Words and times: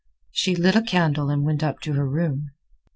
She 0.31 0.55
lit 0.55 0.75
a 0.75 0.81
candle 0.81 1.29
and 1.29 1.45
went 1.45 1.61
up 1.61 1.79
to 1.81 1.93
her 1.93 2.09
room. 2.09 2.49